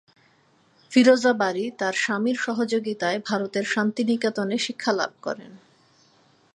[0.91, 5.51] ফিরোজা বারী তার স্বামীর সহযোগিতায় ভারতের শান্তিনিকেতনে শিক্ষা লাভ করেন।